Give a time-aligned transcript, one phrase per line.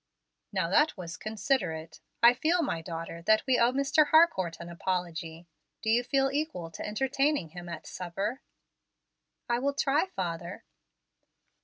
[0.51, 1.99] "Now that was considerate.
[2.23, 4.07] I feel, my daughter, that we owe Mr.
[4.07, 5.45] Harcourt an apology.
[5.83, 8.41] Do you feel equal to entertaining him at supper?"
[9.47, 10.63] "I will try, father."